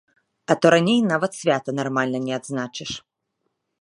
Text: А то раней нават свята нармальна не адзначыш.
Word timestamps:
А 0.51 0.55
то 0.61 0.67
раней 0.75 0.97
нават 1.11 1.37
свята 1.39 1.69
нармальна 1.81 2.23
не 2.29 2.33
адзначыш. 2.39 2.91